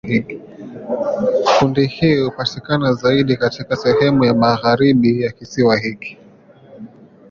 [1.59, 6.17] Kundi hili hupatikana zaidi katika sehemu ya magharibi ya kisiwa hiki.